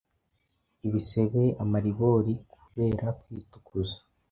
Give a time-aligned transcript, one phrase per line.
[0.87, 3.97] ibisebe, amaribori...kubera kwitukuza".